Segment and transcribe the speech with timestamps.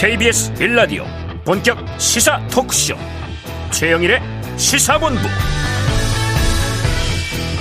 [0.00, 1.04] KBS 빌라디오
[1.44, 2.94] 본격 시사 토크쇼.
[3.70, 4.22] 최영일의
[4.56, 5.20] 시사본부.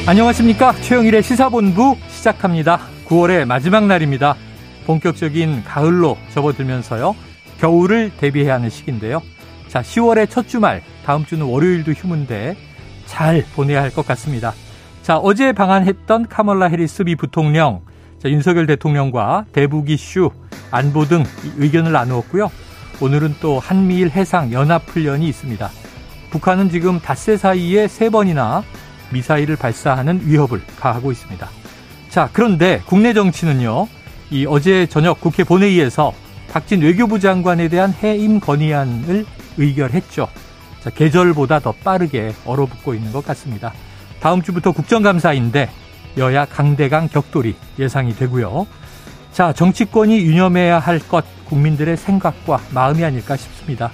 [0.07, 0.71] 안녕하십니까?
[0.71, 2.79] 최영일의 시사본부 시작합니다.
[3.07, 4.37] 9월의 마지막 날입니다.
[4.85, 7.13] 본격적인 가을로 접어들면서요.
[7.59, 9.21] 겨울을 대비해야 하는 시기인데요.
[9.67, 12.55] 자 10월의 첫 주말 다음 주는 월요일도 휴무인데
[13.05, 14.53] 잘 보내야 할 것 같습니다.
[15.01, 17.81] 자 어제 방한했던 카멀라 해리스 미 부통령
[18.19, 20.29] 자, 윤석열 대통령과 대북 이슈,
[20.71, 21.23] 안보 등
[21.57, 22.51] 의견을 나누었고요.
[22.99, 25.69] 오늘은 또 한미일 해상 연합훈련이 있습니다.
[26.29, 28.63] 북한은 지금 닷새 사이에 세 번이나
[29.11, 31.49] 미사일을 발사하는 위협을 가하고 있습니다.
[32.09, 33.87] 자, 그런데 국내 정치는요,
[34.31, 36.13] 이 어제 저녁 국회 본회의에서
[36.51, 39.25] 박진 외교부 장관에 대한 해임 건의안을
[39.57, 40.27] 의결했죠.
[40.81, 43.71] 자, 계절보다 더 빠르게 얼어붙고 있는 것 같습니다.
[44.19, 45.69] 다음 주부터 국정감사인데
[46.19, 48.67] 여야 강대강 격돌이 예상이 되고요.
[49.31, 53.91] 자, 정치권이 유념해야 할 것 국민들의 생각과 마음이 아닐까 싶습니다.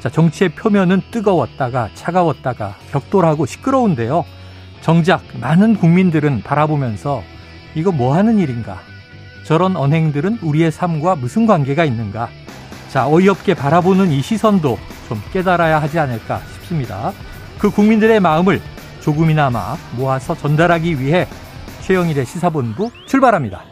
[0.00, 4.24] 자, 정치의 표면은 뜨거웠다가 차가웠다가 격돌하고 시끄러운데요.
[4.82, 7.22] 정작 많은 국민들은 바라보면서
[7.74, 8.80] 이거 뭐 하는 일인가?
[9.44, 12.28] 저런 언행들은 우리의 삶과 무슨 관계가 있는가?
[12.90, 17.12] 자, 어이없게 바라보는 이 시선도 좀 깨달아야 하지 않을까 싶습니다.
[17.58, 18.60] 그 국민들의 마음을
[19.00, 21.26] 조금이나마 모아서 전달하기 위해
[21.90, 23.64] 최영일의 시사본부 출발합니다.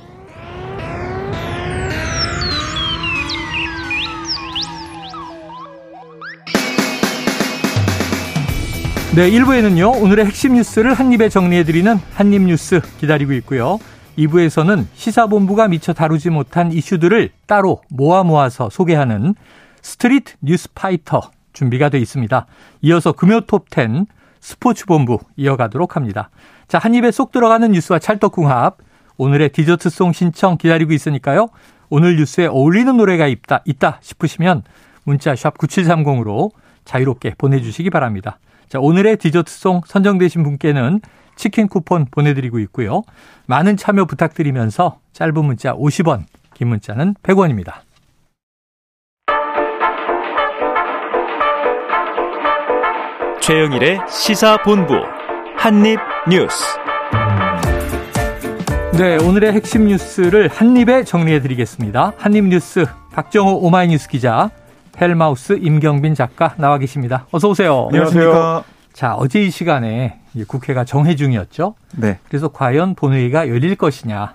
[9.14, 13.78] 네, 1부에는요, 오늘의 핵심 뉴스를 한입에 정리해드리는 한입뉴스 기다리고 있고요.
[14.18, 19.36] 2부에서는 시사본부가 미처 다루지 못한 이슈들을 따로 모아 모아서 소개하는
[19.80, 21.20] 스트리트 뉴스 파이터
[21.52, 22.46] 준비가 되어 있습니다.
[22.82, 24.06] 이어서 금요 톱10
[24.40, 26.30] 스포츠본부 이어가도록 합니다.
[26.66, 28.78] 자, 한 입에 쏙 들어가는 뉴스와 찰떡궁합.
[29.16, 31.48] 오늘의 디저트송 신청 기다리고 있으니까요.
[31.90, 34.62] 오늘 뉴스에 어울리는 노래가 있다, 있다 싶으시면
[35.04, 36.50] 문자 샵 9730으로
[36.84, 38.38] 자유롭게 보내주시기 바랍니다.
[38.68, 41.00] 자, 오늘의 디저트송 선정되신 분께는
[41.36, 43.02] 치킨 쿠폰 보내드리고 있고요.
[43.46, 46.24] 많은 참여 부탁드리면서 짧은 문자 50원,
[46.54, 47.87] 긴 문자는 100원입니다.
[53.48, 54.92] 최영일의 시사본부
[55.56, 56.64] 한입뉴스.
[58.98, 62.12] 네, 오늘의 핵심 뉴스를 한입에 정리해 드리겠습니다.
[62.18, 64.50] 한입뉴스 박정호 오마이뉴스 기자,
[65.00, 67.26] 헬마우스 임경빈 작가 나와 계십니다.
[67.30, 67.88] 어서 오세요.
[67.90, 68.64] 안녕하세요.
[68.92, 71.74] 자, 어제 이 시간에 국회가 정회 중이었죠.
[71.96, 72.18] 네.
[72.28, 74.34] 그래서 과연 본회의가 열릴 것이냐,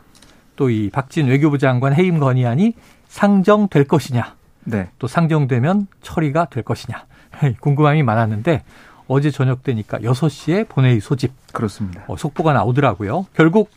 [0.55, 2.73] 또 이 박진 외교부 장관 해임 건의안이
[3.09, 4.89] 상정될 것이냐, 네.
[4.97, 7.05] 또 상정되면 처리가 될 것이냐
[7.61, 8.63] 궁금함이 많았는데
[9.07, 12.03] 어제 저녁 되니까 6시에 본회의 소집 그렇습니다.
[12.07, 13.27] 어, 속보가 나오더라고요.
[13.33, 13.69] 결국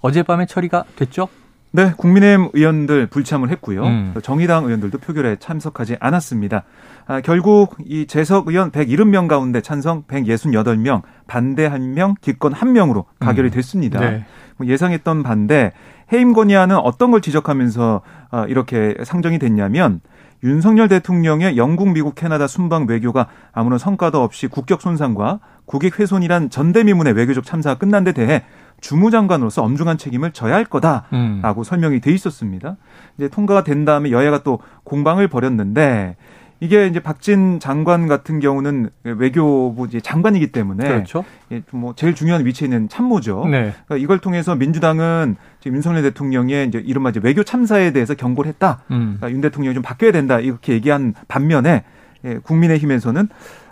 [0.00, 1.28] 어젯밤에 처리가 됐죠?
[1.74, 3.84] 네, 국민의힘 의원들 불참을 했고요.
[3.84, 4.14] 음.
[4.22, 6.64] 정의당 의원들도 표결에 참석하지 않았습니다.
[7.06, 13.50] 아, 결국 이 재석 의원 170명 가운데 찬성 168명, 반대 1명, 기권 1명으로 가결이 음.
[13.52, 14.00] 됐습니다.
[14.00, 14.24] 네.
[14.58, 15.72] 뭐 예상했던 반대
[16.12, 20.00] 해임 건의안은 어떤 걸 지적하면서 아, 이렇게 상정이 됐냐면
[20.44, 27.12] 윤석열 대통령의 영국, 미국, 캐나다 순방 외교가 아무런 성과도 없이 국격 손상과 국익 훼손이란 전대미문의
[27.12, 28.42] 외교적 참사가 끝난 데 대해
[28.80, 31.64] 주무장관으로서 엄중한 책임을 져야 할 거다라고 음.
[31.64, 32.76] 설명이 돼 있었습니다.
[33.16, 36.16] 이제 통과가 된 다음에 여야가 또 공방을 벌였는데
[36.62, 41.24] 이게 이제 박진 장관 같은 경우는 외교부 이제 장관이기 때문에 그렇죠.
[41.50, 43.46] 예, 뭐 제일 중요한 위치에 있는 참모죠.
[43.46, 43.74] 네.
[43.86, 48.82] 그러니까 이걸 통해서 민주당은 지금 윤석열 대통령의 이제 이른바 이제 외교 참사에 대해서 경고를 했다.
[48.92, 49.16] 음.
[49.16, 51.82] 그러니까 윤 대통령이 좀 바뀌어야 된다 이렇게 얘기한 반면에
[52.24, 53.28] 예, 국민의힘에서는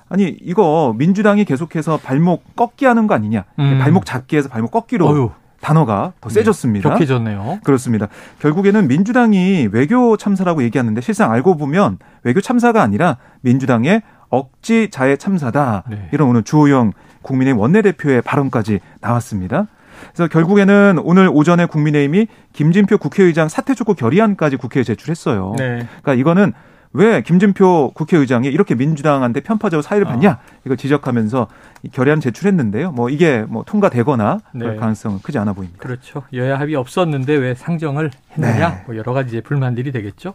[0.08, 3.78] 아니 이거 민주당이 계속해서 발목 꺾기 하는 거 아니냐 음.
[3.80, 5.30] 발목 잡기 해서 발목 꺾기로 어휴,
[5.60, 6.88] 단어가 더 세졌습니다.
[6.90, 7.60] 격해졌네요.
[7.64, 8.08] 그렇습니다.
[8.40, 15.84] 결국에는 민주당이 외교 참사라고 얘기하는데 실상 알고 보면 외교 참사가 아니라 민주당의 억지 자해 참사다.
[15.90, 16.08] 네.
[16.12, 16.92] 이런 오늘 주호영
[17.22, 19.66] 국민의힘 원내대표의 발언까지 나왔습니다.
[20.14, 25.54] 그래서 결국에는 오늘 오전에 국민의힘이 김진표 국회의장 사퇴 촉구 결의안까지 국회에 제출했어요.
[25.58, 25.86] 네.
[26.02, 26.52] 그러니까 이거는
[26.92, 30.10] 왜 김진표 국회의장이 이렇게 민주당한테 편파적으로 사의를 아.
[30.10, 31.46] 받냐 이걸 지적하면서
[31.84, 32.92] 이 결의안 제출했는데요.
[32.92, 34.76] 뭐 이게 뭐 통과되거나 그럴 네.
[34.80, 35.78] 가능성은 크지 않아 보입니다.
[35.80, 36.24] 그렇죠.
[36.32, 38.68] 여야 합의 없었는데 왜 상정을 했느냐?
[38.70, 38.82] 네.
[38.86, 40.34] 뭐 여러 가지 이제 불만들이 되겠죠.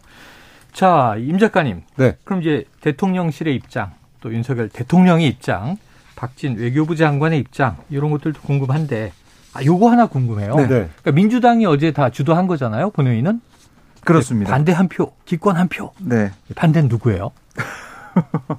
[0.72, 1.82] 자, 임 작가님.
[1.96, 2.16] 네.
[2.24, 5.78] 그럼 이제 대통령실의 입장, 또 윤석열 대통령의 입장,
[6.16, 9.12] 박진 외교부 장관의 입장 이런 것들도 궁금한데
[9.54, 10.54] 아, 요거 하나 궁금해요.
[10.56, 10.62] 네.
[10.62, 10.68] 네.
[10.68, 12.90] 그러니까 민주당이 어제 다 주도한 거잖아요.
[12.90, 13.40] 본회의는
[14.06, 14.50] 그렇습니다.
[14.52, 15.90] 반대 한 표, 기권 한 표.
[16.00, 16.30] 네.
[16.54, 17.30] 반대는 누구예요?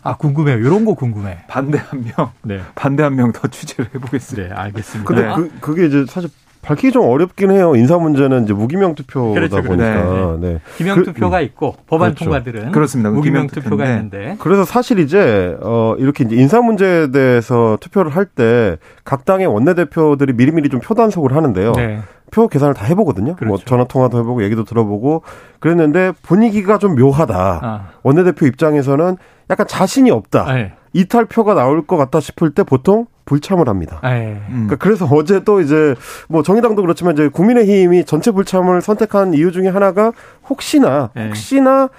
[0.04, 0.58] 아 궁금해요.
[0.58, 1.40] 이런 거 궁금해.
[1.48, 4.54] 반대 한 명, 네, 반대 한 명 더 취재를 해보겠습니다.
[4.54, 5.08] 네 알겠습니다.
[5.08, 5.34] 근데 네.
[5.36, 6.30] 그, 그게 이제 사실
[6.62, 7.76] 밝히기 좀 어렵긴 해요.
[7.76, 9.68] 인사 문제는 이제 무기명 투표다 그렇죠, 그렇죠.
[9.70, 10.38] 보니까.
[10.42, 10.60] 네.
[10.76, 12.26] 기명 투표가 있고 법안 그렇죠.
[12.26, 13.10] 통과들은 그렇습니다.
[13.10, 14.18] 무기명 기명 투표가 투표인데.
[14.18, 19.48] 있는데 그래서 사실 이제 어 이렇게 이제 인사 문제에 대해서 투표를 할 때 각 당의
[19.48, 21.72] 원내 대표들이 미리미리 좀 표단속을 하는데요.
[21.72, 22.02] 네.
[22.32, 23.28] 표 계산을 다 해보거든요.
[23.28, 23.66] 뭐 그렇죠.
[23.66, 25.24] 전화 통화도 해보고 얘기도 들어보고
[25.60, 27.60] 그랬는데 분위기가 좀 묘하다.
[27.64, 29.18] 아, 원내대표 입장에서는
[29.50, 30.54] 약간 자신이 없다.
[30.54, 30.74] 네.
[30.94, 34.00] 이탈표가 나올 것 같다 싶을 때 보통 불참을 합니다.
[34.04, 34.42] 네.
[34.50, 34.68] 음.
[34.68, 35.96] 그러니까 그래서 어제 또 이제
[36.30, 40.12] 뭐 정의당도 그렇지만 이제 국민의힘이 전체 불참을 선택한 이유 중에 하나가
[40.50, 41.28] 혹시나 네.
[41.28, 41.90] 혹시나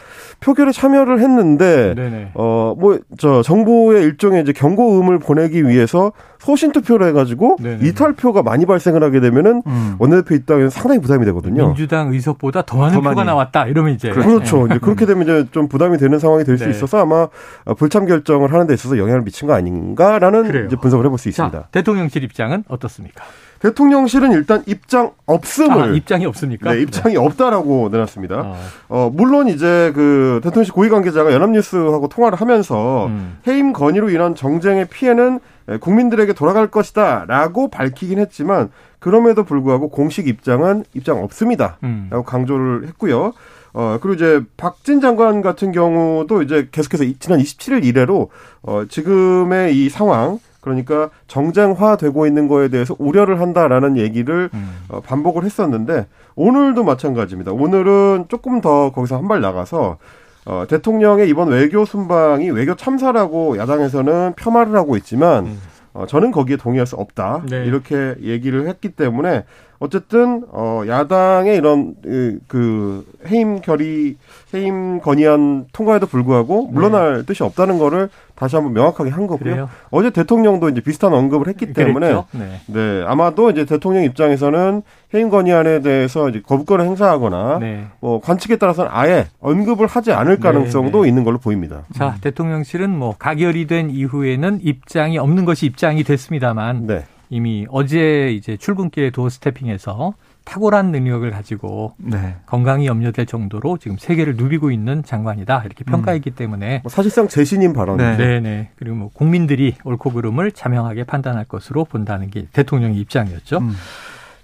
[0.41, 2.31] 표결에 참여를 했는데.
[2.35, 7.87] 어 뭐 저 정부의 일종의 이제 경고음을 보내기 위해서 소신 투표를 해가지고 네네.
[7.87, 9.97] 이탈표가 많이 발생을 하게 되면은 음.
[9.99, 11.67] 원내대표 입장에는 상당히 부담이 되거든요.
[11.69, 13.27] 민주당 의석보다 더 많은 더 표가 많이.
[13.27, 14.67] 나왔다 이러면 이제 그렇죠.
[14.69, 14.75] 네.
[14.75, 16.71] 이제 그렇게 되면 이제 좀 부담이 되는 상황이 될수 네.
[16.71, 17.29] 있어서 아마
[17.77, 20.67] 불참 결정을 하는 데 있어서 영향을 미친 거 아닌가라는 그래요.
[20.67, 21.59] 이제 분석을 해볼 수 있습니다.
[21.59, 23.25] 자, 대통령실 입장은 어떻습니까?
[23.61, 26.73] 대통령실은 일단 입장 없음을 아, 입장이 없습니까?
[26.73, 28.37] 네, 입장이 없다라고 내놨습니다.
[28.41, 28.57] 어,
[28.89, 33.39] 어, 물론 이제 그 대통령실 고위 관계자가 연합뉴스하고 통화를 하면서 음.
[33.47, 35.41] 해임 건의로 인한 정쟁의 피해는
[35.81, 38.71] 국민들에게 돌아갈 것이다라고 밝히긴 했지만
[39.01, 41.77] 그럼에도 불구하고 공식 입장은 입장 없습니다.
[41.83, 42.07] 음.
[42.11, 43.33] 라고 강조를 했고요.
[43.75, 48.31] 어, 그리고 이제 박진 장관 같은 경우도 이제 계속해서 이- 지난 27일 이래로
[48.63, 54.71] 어, 지금의 이 상황 그러니까 정쟁화되고 있는 거에 대해서 우려를 한다라는 얘기를 음.
[54.89, 57.53] 어, 반복을 했었는데 오늘도 마찬가지입니다.
[57.53, 59.99] 오늘은 조금 더 거기서 한 발 나가서
[60.47, 65.59] 어, 대통령의 이번 외교 순방이 외교 참사라고 야당에서는 폄하를 하고 있지만 음.
[65.93, 67.65] 어, 저는 거기에 동의할 수 없다 네.
[67.67, 69.45] 이렇게 얘기를 했기 때문에
[69.81, 74.17] 어쨌든 어, 야당의 이런 그, 그 해임 결의
[74.55, 79.45] 해임 건의안 통과에도 불구하고 물러날 뜻이 없다는 거를 다시 한번 명확하게 한 거고요.
[79.45, 79.51] 네.
[79.51, 79.69] 그래요.
[79.91, 82.23] 어제 대통령도 이제 비슷한 언급을 했기 때문에?
[82.33, 82.61] 네.
[82.67, 84.83] 네, 아마도 이제 대통령 입장에서는
[85.15, 87.87] 해임 건의안에 대해서 이제 거부권을 행사하거나 네.
[88.01, 91.09] 뭐 관측에 따라서는 아예 언급을 하지 않을 가능성도 네.
[91.09, 91.83] 있는 걸로 보입니다.
[91.95, 97.05] 자, 대통령실은 뭐 가결이 된 이후에는 입장이 없는 것이 입장이 됐습니다만 네.
[97.31, 100.15] 이미 어제 이제 출근길에 도어 스태핑에서
[100.45, 102.37] 탁월한 능력을 가지고 네.
[102.47, 107.99] 건강이 염려될 정도로 지금 세계를 누비고 있는 장관이다 이렇게 평가했기 때문에 뭐 사실상 재신임 발언.
[107.99, 108.17] 네.
[108.17, 108.71] 네, 네.
[108.77, 113.59] 그리고 뭐 국민들이 옳고 그름을 자명하게 판단할 것으로 본다는 게 대통령의 입장이었죠.
[113.59, 113.75] 음.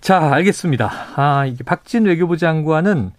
[0.02, 0.90] 자, 알겠습니다.
[1.16, 3.12] 아, 이게 박진 외교부 장관은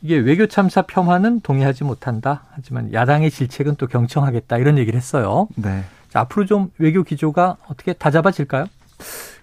[0.00, 2.44] 이게 외교 참사 폄하는 동의하지 못한다.
[2.52, 5.48] 하지만 야당의 질책은 또 경청하겠다 이런 얘기를 했어요.
[5.56, 5.84] 네.
[6.08, 8.64] 자, 앞으로 좀 외교 기조가 어떻게 다잡아질까요?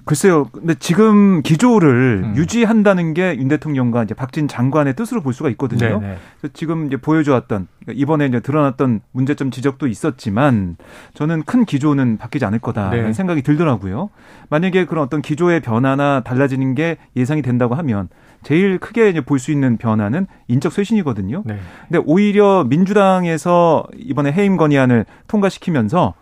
[0.06, 0.46] 글쎄요.
[0.54, 2.36] 근데 지금 기조를 음.
[2.38, 6.00] 유지한다는 게 윤 대통령과 이제 박진 장관의 뜻으로 볼 수가 있거든요.
[6.00, 6.18] 네.
[6.40, 10.78] 그래서 지금 이제 보여주었던 그러니까 이번에 이제 드러났던 문제점 지적도 있었지만
[11.14, 13.14] 저는 큰 기조는 바뀌지 않을 거다라는 네.
[13.14, 14.10] 생각이 들더라고요.
[14.50, 18.08] 만약에 그런 어떤 기조의 변화나 달라지는 게 예상이 된다고 하면
[18.44, 21.44] 제일 크게 이제 볼 수 있는 변화는 인적 쇄신이거든요.
[21.46, 21.60] 네.
[21.90, 26.14] 근데 오히려 민주당에서 이번에 해임 건의안을 통과시키면서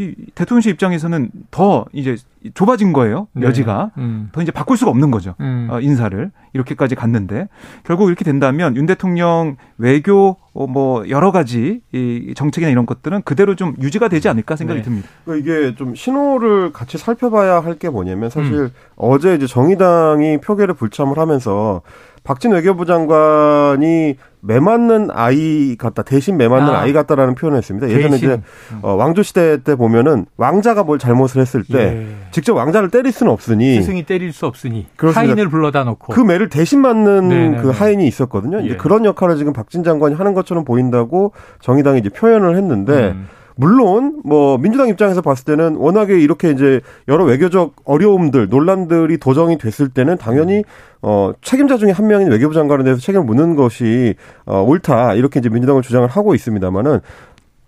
[0.00, 2.16] 이 대통령실 입장에서는 더 이제
[2.54, 3.28] 좁아진 거예요.
[3.34, 3.46] 네.
[3.46, 3.90] 여지가.
[3.98, 4.30] 음.
[4.32, 5.34] 더 이제 바꿀 수가 없는 거죠.
[5.40, 5.68] 음.
[5.70, 7.48] 어, 인사를 이렇게까지 갔는데
[7.84, 13.54] 결국 이렇게 된다면 윤 대통령 외교 어, 뭐 여러 가지 이 정책이나 이런 것들은 그대로
[13.56, 14.84] 좀 유지가 되지 않을까 생각이 네.
[14.84, 15.08] 듭니다.
[15.26, 18.70] 그러니까 이게 좀 신호를 같이 살펴봐야 할 게 뭐냐면 사실 음.
[18.96, 21.82] 어제 이제 정의당이 표결에 불참을 하면서
[22.22, 26.80] 박진 외교부 장관이 매 맞는 아이 같다 대신 매 맞는 아.
[26.80, 26.86] 아.
[26.86, 27.88] 이 같다라는 표현을 했습니다.
[27.88, 28.16] 예전에 대신.
[28.28, 28.42] 이제
[28.82, 32.06] 어, 왕조 시대 때 보면은 왕자가 뭘 잘못을 했을 때 예.
[32.30, 35.20] 직접 왕자를 때릴 수는 없으니 스승이 때릴 수 없으니 그렇습니다.
[35.20, 37.62] 하인을 불러다 놓고 그 매를 대신 맞는 네네네.
[37.62, 38.60] 그 하인이 있었거든요.
[38.60, 38.66] 예.
[38.66, 43.28] 이제 그런 역할을 지금 박진 장관이 하는 것처럼 보인다고 정의당이 이제 표현을 했는데 음.
[43.60, 49.90] 물론 뭐 민주당 입장에서 봤을 때는 워낙에 이렇게 이제 여러 외교적 어려움들 논란들이 도정이 됐을
[49.90, 50.64] 때는 당연히
[51.02, 54.14] 어 책임자 중에 한 명인 외교부 장관에 대해서 책임을 묻는 것이
[54.46, 55.12] 어 옳다.
[55.12, 57.00] 이렇게 이제 민주당은 주장을 하고 있습니다만은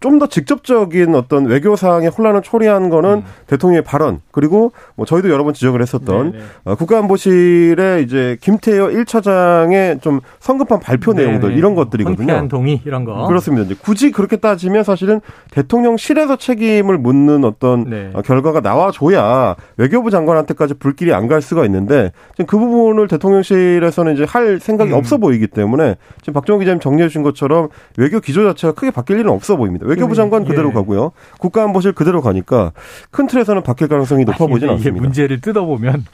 [0.03, 3.25] 좀 더 직접적인 어떤 외교 사항의 혼란을 초래한 거는 음.
[3.47, 6.45] 대통령의 발언 그리고 뭐 저희도 여러 번 지적을 했었던 네네.
[6.65, 11.55] 어, 국가안보실의 이제 김태효 1차장의 좀 성급한 발표 내용들 네네.
[11.59, 12.49] 이런 것들이거든요.
[12.49, 13.27] 동의 이런 거.
[13.27, 13.65] 그렇습니다.
[13.65, 18.11] 이제 굳이 그렇게 따지면 사실은 대통령실에서 책임을 묻는 어떤 네.
[18.13, 24.25] 어, 결과가 나와줘야 외교부 장관한테까지 불길이 안 갈 수가 있는데 지금 그 부분을 대통령실에서는 이제
[24.29, 24.99] 할 생각이 음.
[24.99, 29.31] 없어 보이기 때문에 지금 박정호 기자님 정리해 주신 것처럼 외교 기조 자체가 크게 바뀔 일은
[29.31, 29.87] 없어 보입니다.
[29.93, 30.73] 외교부 음, 장관 그대로 예.
[30.73, 31.13] 가고요.
[31.39, 32.73] 국가안보실 그대로 가니까
[33.11, 35.03] 큰 틀에서는 바뀔 가능성이 높아 보이진 근데 이게 않습니다.
[35.03, 36.05] 문제를 뜯어보면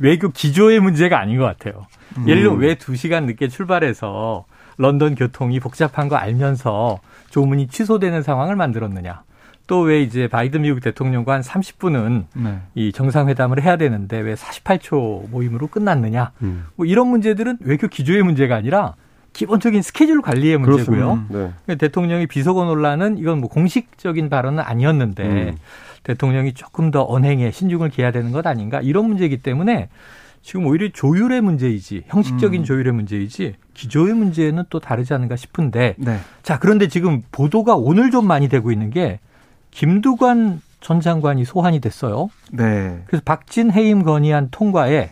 [0.00, 1.86] 외교 기조의 문제가 아닌 것 같아요.
[2.18, 2.28] 음.
[2.28, 4.44] 예를 들어 왜두 시간 늦게 출발해서
[4.76, 6.98] 런던 교통이 복잡한 거 알면서
[7.30, 9.22] 조문이 취소되는 상황을 만들었느냐.
[9.66, 12.58] 또 왜 이제 바이든 미국 대통령과 한 30분은 네.
[12.74, 16.32] 이 정상회담을 해야 되는데 왜 48초 모임으로 끝났느냐.
[16.42, 16.66] 음.
[16.76, 18.94] 뭐 이런 문제들은 외교 기조의 문제가 아니라
[19.34, 21.24] 기본적인 스케줄 관리의 문제고요.
[21.28, 21.76] 네.
[21.76, 25.56] 대통령이 비서관 논란은 이건 뭐 공식적인 발언은 아니었는데 음.
[26.04, 29.88] 대통령이 조금 더 언행에 신중을 기해야 되는 것 아닌가 이런 문제이기 때문에
[30.40, 32.64] 지금 오히려 조율의 문제이지 형식적인 음.
[32.64, 36.18] 조율의 문제이지 기조의 문제는 또 다르지 않은가 싶은데 네.
[36.42, 39.18] 자 그런데 지금 보도가 오늘 좀 많이 되고 있는 게
[39.72, 42.28] 김두관 전 장관이 소환이 됐어요.
[42.52, 43.02] 네.
[43.06, 45.10] 그래서 박진 해임 건의안 통과에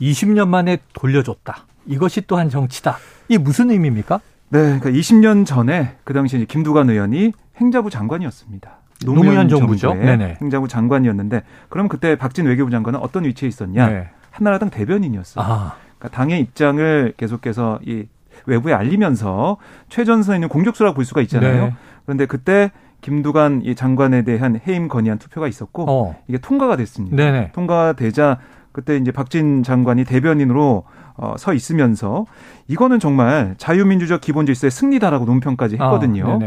[0.00, 1.66] 20년 만에 돌려줬다.
[1.86, 2.96] 이것이 또한 정치다.
[3.30, 4.20] 이게 무슨 의미입니까?
[4.48, 4.78] 네.
[4.80, 8.70] 그러니까 20년 전에 그 당시 김두관 의원이 행자부 장관이었습니다.
[9.06, 9.90] 노무현 정부죠.
[9.90, 10.38] 정부의 네네.
[10.42, 13.88] 행자부 장관이었는데 그럼 그때 박진 외교부 장관은 어떤 위치에 있었냐?
[13.88, 14.08] 네.
[14.32, 15.44] 한나라당 대변인이었어요.
[15.44, 18.06] 아, 그러니까 당의 입장을 계속해서 이
[18.46, 19.58] 외부에 알리면서
[19.88, 21.66] 최 전선에 있는 공격수라고 볼 수가 있잖아요.
[21.66, 21.74] 네.
[22.04, 26.16] 그런데 그때 김두관 이 장관에 대한 해임 건의안 투표가 있었고 어.
[26.26, 27.14] 이게 통과가 됐습니다.
[27.14, 27.52] 네네.
[27.52, 28.38] 통과되자
[28.72, 30.84] 그때 이제 박진 장관이 대변인으로
[31.20, 32.24] 어, 서 있으면서
[32.66, 36.24] 이거는 정말 자유민주적 기본 질서의 승리다라고 논평까지 했거든요.
[36.26, 36.38] 아.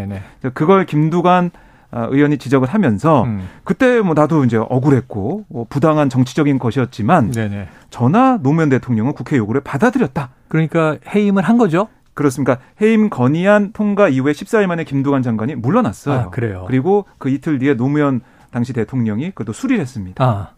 [0.53, 1.51] 그걸 김두관
[1.92, 7.68] 아, 의원이 지적을 하면서 음, 그때 뭐 나도 이제 억울했고 뭐 부당한 정치적인 것이었지만 네네.
[7.92, 10.30] 전하 노무현 대통령은 국회 요구를 받아들였다.
[10.48, 11.89] 그러니까 해임을 한 거죠?
[12.15, 12.58] 그렇습니까?
[12.82, 16.20] 해임 건의안 통과 이후에 14일 만에 김두관 장관이 물러났어요.
[16.20, 16.63] 아, 그래요.
[16.65, 18.22] 그리고 그 이틀 뒤에 노무현
[18.53, 20.24] 당시 대통령이 그것도 수리를 했습니다.
[20.24, 20.51] 아,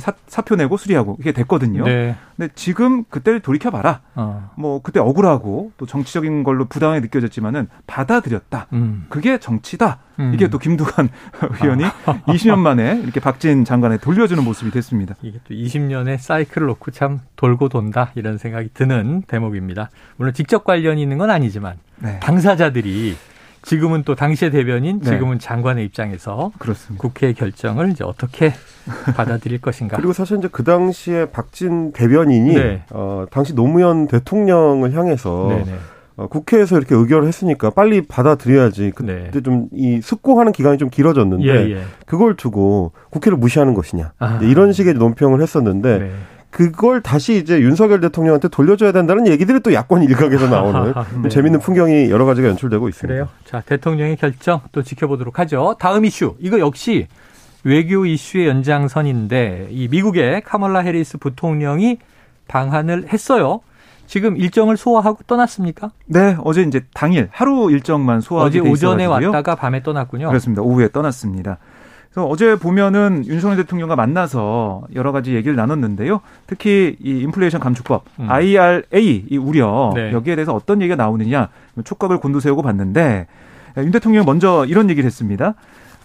[0.00, 1.84] 사, 사표 내고 수리하고 이게 됐거든요.
[1.84, 2.16] 네.
[2.36, 4.00] 근데 지금 그때를 돌이켜 봐라.
[4.16, 8.66] 어, 뭐 그때 억울하고 또 정치적인 걸로 부당하게 느껴졌지만은 받아들였다.
[8.72, 9.06] 음.
[9.08, 10.00] 그게 정치다.
[10.18, 10.30] 음.
[10.30, 10.34] 아.
[10.34, 11.08] 이게 또 김두관
[11.62, 11.84] 의원이
[12.26, 15.14] 20년 만에 이렇게 박진 장관에 돌려주는 모습이 됐습니다.
[15.22, 19.90] 이게 또 20년의 사이클을 놓고 참 돌고 돈다 이런 생각이 드는 대목입니다.
[20.16, 22.18] 물론 직접 관련이 있는 건 아니지만 네.
[22.18, 23.16] 당사자들이
[23.66, 25.10] 지금은 또 당시의 대변인, 네.
[25.10, 27.02] 지금은 장관의 입장에서 그렇습니다.
[27.02, 28.52] 국회의 결정을 이제 어떻게
[29.16, 29.96] 받아들일 것인가.
[29.96, 32.84] 그리고 사실 이제 그 당시에 박진 대변인이 네.
[32.90, 35.78] 어, 당시 노무현 대통령을 향해서 네네.
[36.14, 38.92] 어, 국회에서 이렇게 의결을 했으니까 빨리 받아들여야지.
[38.94, 39.40] 그때 네.
[39.42, 41.82] 좀이 숙고하는 기간이 좀 길어졌는데 예, 예.
[42.06, 44.38] 그걸 두고 국회를 무시하는 것이냐 아.
[44.42, 46.10] 이런 식의 논평을 했었는데 네.
[46.56, 51.28] 그걸 다시 이제 윤석열 대통령한테 돌려줘야 된다는 얘기들이 또 야권 일각에서 나오는 네.
[51.28, 53.12] 재밌는 풍경이 여러 가지가 연출되고 있습니다.
[53.12, 53.28] 그래요.
[53.44, 55.76] 자, 대통령의 결정 또 지켜보도록 하죠.
[55.78, 56.34] 다음 이슈.
[56.40, 57.08] 이거 역시
[57.62, 61.98] 외교 이슈의 연장선인데 이 미국의 카멀라 해리스 부통령이
[62.48, 63.60] 방한을 했어요.
[64.06, 65.90] 지금 일정을 소화하고 떠났습니까?
[66.06, 69.28] 네, 어제 이제 당일 하루 일정만 소화하게 어제 돼 오전에 있어가지고요.
[69.28, 70.28] 왔다가 밤에 떠났군요.
[70.28, 70.62] 그렇습니다.
[70.62, 71.58] 오후에 떠났습니다.
[72.16, 76.22] 그래서 어제 보면은 윤석열 대통령과 만나서 여러 가지 얘기를 나눴는데요.
[76.46, 78.30] 특히 이 인플레이션 감축법 음.
[78.30, 80.12] IRA 이 우려 네.
[80.12, 81.50] 여기에 대해서 어떤 얘기가 나오느냐
[81.84, 83.26] 촉각을 곤두세우고 봤는데
[83.76, 85.56] 윤 대통령이 먼저 이런 얘기를 했습니다.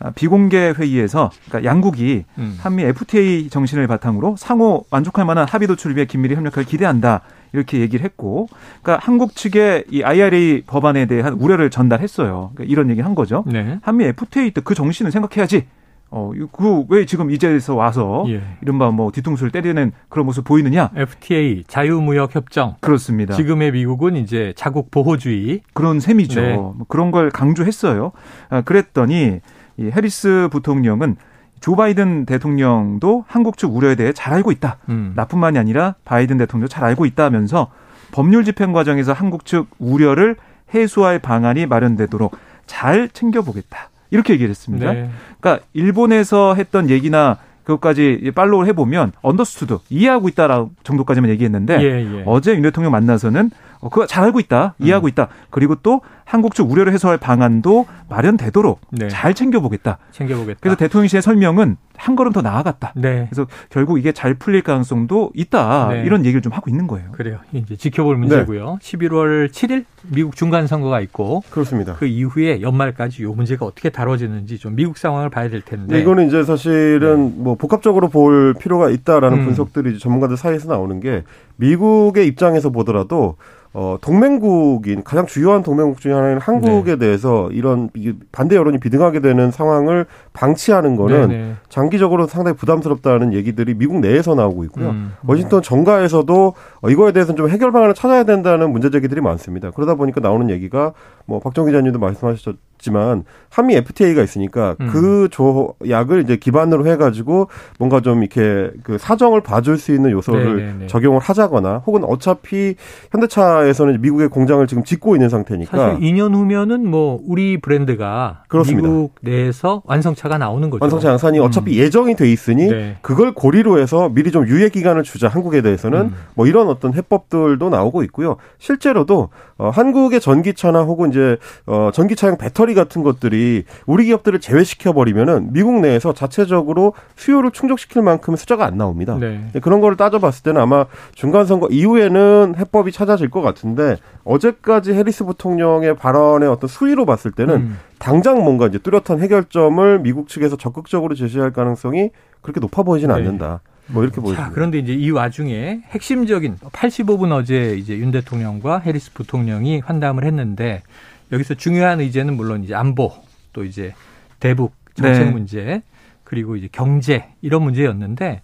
[0.02, 2.58] 아, 비공개 회의에서 그러니까 양국이 음.
[2.60, 7.22] 한미 FTA 정신을 바탕으로 상호 만족할 만한 합의 도출을 위해 긴밀히 협력할 기대한다.
[7.54, 8.48] 이렇게 얘기를 했고,
[8.82, 12.52] 그러니까 한국 측에 이 IRA 법안에 대한 우려를 전달했어요.
[12.56, 13.44] 그러니까 이런 얘기를 한 거죠.
[13.46, 13.78] 네.
[13.82, 15.68] 한미 FTA 때 그 정신을 생각해야지.
[16.12, 18.42] 어, 그 왜 지금 이제서 와서 예.
[18.62, 20.92] 이른바 뭐 뒤통수를 때리는 그런 모습 보이느냐?
[20.96, 22.76] FTA 자유무역 협정.
[22.82, 23.34] 그렇습니다.
[23.34, 25.62] 지금의 미국은 이제 자국 보호주의.
[25.74, 26.42] 그런 셈이죠.
[26.42, 26.54] 네.
[26.56, 28.12] 뭐 그런 걸 강조했어요.
[28.50, 29.40] 아, 그랬더니
[29.78, 31.16] 이 해리스 부통령은
[31.62, 34.78] 조 바이든 대통령도 한국 측 우려에 대해 잘 알고 있다.
[34.90, 35.14] 음.
[35.16, 37.72] 나뿐만이 아니라 바이든 대통령도 잘 알고 있다면서
[38.12, 40.36] 법률 집행 과정에서 한국 측 우려를
[40.74, 43.91] 해소할 방안이 마련되도록 잘 챙겨보겠다.
[44.12, 44.94] 이렇게 얘기를 했습니다.
[44.94, 45.10] 네.
[45.40, 52.24] 그러니까 일본에서 했던 얘기나 그것까지 팔로우를 해보면 understood 이해하고 있다라고 정도까지만 얘기했는데 예, 예.
[52.26, 55.28] 어제 윤 대통령 만나서는 어, 그거 잘 알고 있다, 이해하고 있다.
[55.50, 59.10] 그리고 또 한국 측 우려를 해소할 방안도 마련되도록 네.
[59.10, 59.98] 잘 챙겨보겠다.
[60.12, 60.60] 챙겨보겠다.
[60.62, 62.94] 그래서 대통령실의 설명은 한 걸음 더 나아갔다.
[62.96, 63.28] 네.
[63.30, 65.90] 그래서 결국 이게 잘 풀릴 가능성도 있다.
[65.90, 66.04] 네.
[66.06, 67.12] 이런 얘기를 좀 하고 있는 거예요.
[67.12, 67.40] 그래요.
[67.52, 68.78] 이제 지켜볼 문제고요.
[68.82, 71.96] 11월 7일 미국 중간 선거가 있고 그렇습니다.
[71.96, 75.98] 그 이후에 연말까지 이 문제가 어떻게 다뤄지는지 좀 미국 상황을 봐야 될 텐데.
[75.98, 79.46] 네, 이거는 이제 사실은 뭐 복합적으로 볼 필요가 있다라는 음.
[79.48, 81.24] 분석들이 전문가들 사이에서 나오는 게
[81.58, 83.36] 미국의 입장에서 보더라도
[83.74, 89.52] 어, 동맹국인 가장 주요한 동맹국 중에 하나인 한국에 대해서 이런 이 반대 여론이 비등하게 되는
[89.52, 91.54] 상황을 방치하는 거는 네네.
[91.70, 94.90] 장기적으로 상당히 부담스럽다는 얘기들이 미국 내에서 나오고 있고요.
[94.92, 95.14] 음.
[95.26, 99.72] 워싱턴 정가에서도 어, 이거에 대해서는 좀 해결 방안을 찾아야 된다는 문제 제기들이 많습니다.
[99.72, 100.94] 그러다 보니까 나오는 얘기가
[101.32, 104.88] 뭐 박정 기자님도 말씀하셨지만 한미 FTA가 있으니까 음.
[104.92, 107.48] 그 조약을 이제 기반으로 해가지고
[107.80, 110.88] 뭔가 좀 이렇게 그 사정을 봐줄 수 있는 요소를 네네네.
[110.88, 112.76] 적용을 하자거나 혹은 어차피
[113.12, 118.88] 현대차에서는 미국의 공장을 지금 짓고 있는 상태니까 사실 2년 후면은 뭐 우리 브랜드가 그렇습니다.
[118.88, 120.84] 미국 내에서 완성차가 나오는 거죠.
[120.84, 121.46] 완성차 양산이 음.
[121.46, 122.98] 어차피 예정이 돼 있으니 네.
[123.02, 126.16] 그걸 고리로 해서 미리 좀 유예 기간을 주자 한국에 대해서는 음.
[126.36, 128.38] 뭐 이런 어떤 해법들도 나오고 있고요.
[128.60, 129.30] 실제로도
[129.62, 131.38] 어, 한국의 전기차나 혹은 이제
[131.68, 138.36] 어, 전기차용 배터리 같은 것들이 우리 기업들을 제외시켜 버리면은 미국 내에서 자체적으로 수요를 충족시킬 만큼
[138.36, 139.18] 숫자가 안 나옵니다.
[139.20, 139.40] 네.
[139.54, 145.26] 네, 그런 거를 따져봤을 때는 아마 중간 선거 이후에는 해법이 찾아질 것 같은데 어제까지 해리스
[145.26, 147.78] 부통령의 발언의 어떤 수위로 봤을 때는 음.
[148.00, 152.10] 당장 뭔가 이제 뚜렷한 해결점을 미국 측에서 적극적으로 제시할 가능성이
[152.42, 153.22] 그렇게 높아 보이지는 네.
[153.22, 153.62] 않는다.
[153.92, 154.46] 뭐 이렇게 보입니다.
[154.46, 160.84] 자, 그런데 이제 이 와중에 핵심적인 85분 어제 이제 윤 대통령과 해리스 부통령이 환담을 했는데
[161.32, 163.14] 여기서 중요한 의제는 물론 이제 안보
[163.54, 163.94] 또 이제
[164.40, 165.32] 대북 정책 네.
[165.32, 165.82] 문제
[166.24, 168.42] 그리고 이제 경제 이런 문제였는데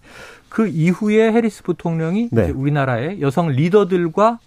[0.48, 2.50] 그 이후에 해리스 부통령이 네.
[2.50, 4.38] 우리나라의 여성 리더들과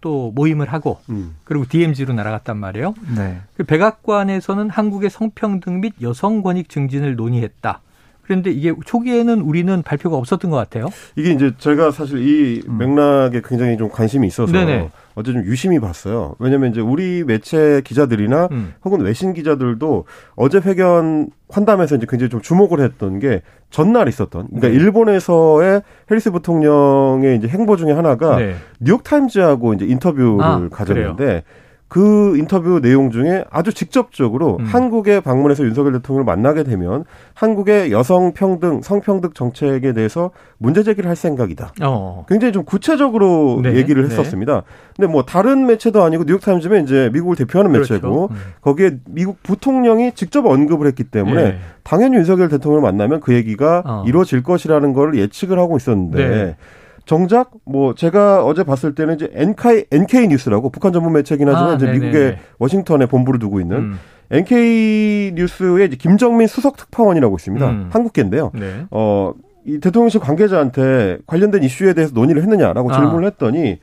[0.00, 1.36] 또 모임을 하고 음.
[1.44, 2.94] 그리고 DMZ로 날아갔단 말이에요.
[3.16, 3.40] 네.
[3.56, 7.80] 그 백악관에서는 한국의 성평등 및 여성 권익 증진을 논의했다.
[8.22, 10.86] 그런데 이게 초기에는 우리는 발표가 없었던 것 같아요.
[11.16, 12.78] 이게 이제 제가 사실 이 음.
[12.78, 14.90] 맥락에 굉장히 좀 관심이 있어서 네네.
[15.14, 16.34] 어제 좀 유심히 봤어요.
[16.38, 18.74] 왜냐면 이제 우리 매체 기자들이나 음.
[18.84, 24.68] 혹은 외신 기자들도 어제 회견 환담에서 이제 굉장히 좀 주목을 했던 게 전날 있었던 그러니까
[24.68, 24.74] 네.
[24.74, 28.54] 일본에서의 해리스 부통령의 이제 행보 중에 하나가 네.
[28.80, 31.42] 뉴욕 타임즈하고 이제 인터뷰를 아, 가졌는데
[31.92, 34.64] 그 인터뷰 내용 중에 아주 직접적으로 음.
[34.64, 41.16] 한국에 방문해서 윤석열 대통령을 만나게 되면 한국의 여성 평등, 성평등 정책에 대해서 문제 제기를 할
[41.16, 41.74] 생각이다.
[41.82, 42.24] 어.
[42.30, 44.08] 굉장히 좀 구체적으로 네, 얘기를 네.
[44.08, 44.62] 했었습니다.
[44.96, 47.92] 근데 뭐 다른 매체도 아니고 뉴욕 타임즈면 이제 미국을 대표하는 그렇죠.
[47.92, 48.36] 매체고 음.
[48.62, 51.58] 거기에 미국 부통령이 직접 언급을 했기 때문에 네.
[51.82, 54.04] 당연히 윤석열 대통령을 만나면 그 얘기가 어.
[54.06, 56.56] 이루어질 것이라는 걸 예측을 하고 있었는데 네.
[57.04, 61.74] 정작 뭐 제가 어제 봤을 때는 이제 NK, NK 뉴스라고 북한 전문 매체긴 하지만 아,
[61.74, 61.86] 이제.
[61.86, 63.98] 미국의 워싱턴에 본부를 두고 있는 음.
[64.30, 67.68] NK 뉴스의 이제 김정민 수석 특파원이라고 있습니다.
[67.68, 67.88] 음.
[67.92, 68.50] 한국계인데요.
[68.54, 68.86] 네.
[68.90, 72.94] 어, 이 대통령실 관계자한테 관련된 이슈에 대해서 논의를 했느냐라고 아.
[72.94, 73.78] 질문을 했더니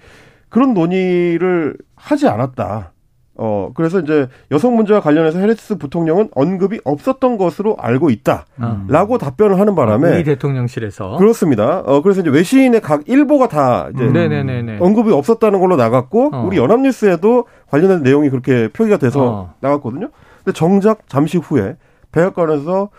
[0.50, 2.94] 그런 논의를 하지 않았다.
[3.42, 8.46] 어, 그래서 이제 여성 문제와 관련해서 해리스 부통령은 언급이 없었던 것으로 알고 있다.
[8.60, 8.86] 아.
[8.90, 11.80] 라고 답변을 하는 바람에 우리 대통령실에서 그렇습니다.
[11.86, 14.12] 어, 그래서 이제 외신의 각 일보가 다 이제 음.
[14.12, 14.80] 네네네네.
[14.82, 16.44] 언급이 없었다는 걸로 나갔고 어.
[16.46, 19.54] 우리 연합뉴스에도 관련된 내용이 그렇게 표기가 돼서 어.
[19.62, 20.10] 나갔거든요.
[20.44, 21.78] 근데 정작 잠시 후에
[22.12, 22.90] 백악관에서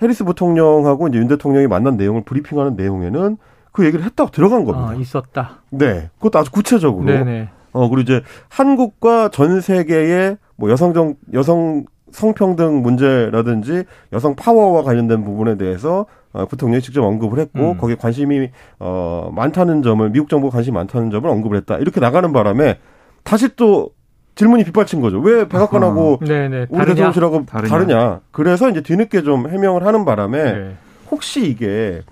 [0.00, 3.36] 해리스 부통령하고 이제 윤 대통령이 만난 내용을 브리핑하는 내용에는
[3.72, 4.92] 그 얘기를 했다고 들어간 겁니다.
[4.92, 5.58] 아, 있었다.
[5.70, 7.04] 네, 그것도 아주 구체적으로.
[7.04, 7.48] 네네.
[7.72, 15.24] 어 그리고 이제 한국과 전 세계의 뭐 여성 정 여성 성평등 문제라든지 여성 파워와 관련된
[15.24, 17.78] 부분에 대해서 어, 부통령이 직접 언급을 했고 음.
[17.78, 22.78] 거기에 관심이 어 많다는 점을 미국 정부가 관심이 많다는 점을 언급을 했다 이렇게 나가는 바람에
[23.22, 23.90] 다시 또
[24.34, 26.66] 질문이 빗발친 거죠 왜 백악관하고 네네.
[26.68, 26.84] 우리 다르냐?
[26.84, 27.68] 대통령실하고 다르냐?
[27.70, 28.20] 다르냐.
[28.30, 30.76] 그래서 이제 뒤늦게 좀 해명을 하는 바람에 네.
[31.10, 32.02] 혹시 이게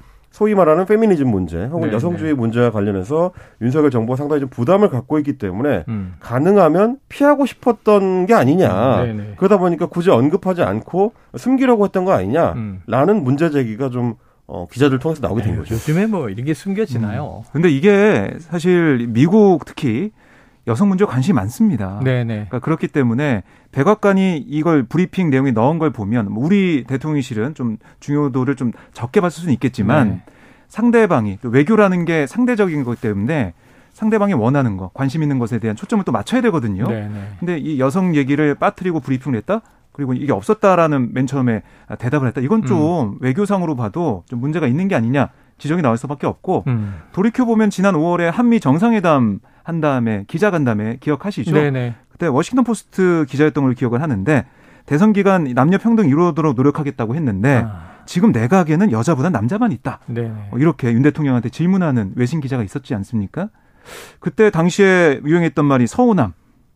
[0.40, 5.18] 소위 말하는 페미니즘 문제 혹은 네, 여성주의 문제와 관련해서 윤석열 정부가 상당히 좀 부담을 갖고
[5.18, 6.14] 있기 때문에 음.
[6.18, 9.02] 가능하면 피하고 싶었던 게 아니냐.
[9.02, 9.34] 네네.
[9.36, 13.22] 그러다 보니까 굳이 언급하지 않고 숨기려고 했던 거 아니냐라는 음.
[13.22, 14.14] 문제 제기가 좀
[14.46, 15.74] 어, 기자들 통해서 나오게 된 에휴, 거죠.
[15.74, 17.44] 요즘에 뭐 이런 게 숨겨지나요?
[17.52, 20.10] 근데 이게 사실 미국 특히
[20.70, 22.00] 여성 문제에 관심이 많습니다.
[22.04, 22.34] 네네.
[22.34, 28.54] 그러니까 그렇기 때문에 백악관이 이걸 브리핑 내용에 넣은 걸 보면 뭐 우리 대통령실은 좀 중요도를
[28.54, 30.22] 좀 적게 봤을 수는 있겠지만 네.
[30.68, 33.52] 상대방이 또 외교라는 게 상대적인 거기 때문에
[33.92, 36.86] 상대방이 원하는 거, 관심 있는 것에 대한 초점을 또 맞춰야 되거든요.
[36.86, 37.28] 네네.
[37.40, 39.62] 근데 이 여성 얘기를 빠뜨리고 브리핑을 했다?
[39.92, 41.62] 그리고 이게 없었다라는 맨 처음에
[41.98, 42.40] 대답을 했다.
[42.40, 46.94] 이건 좀 외교상으로 봐도 좀 문제가 있는 게 아니냐 지적이 나올 수밖에 없고 음.
[47.12, 51.52] 돌이켜 보면 지난 5월에 한미 정상회담 한 다음에 기자간담회 기억하시죠?
[51.52, 51.94] 네네.
[52.08, 54.44] 그때 워싱턴 포스트 기자였던 걸 기억을 하는데
[54.84, 60.00] 대선 기간 남녀 평등 이루도록 노력하겠다고 했는데 아, 지금 내각에는 여자보다 남자만 있다.
[60.06, 60.48] 네네.
[60.50, 63.48] 어, 이렇게 윤 대통령한테 질문하는 외신 기자가 있었지 않습니까?
[64.18, 66.32] 그때 당시에 유행했던 말이 서우남,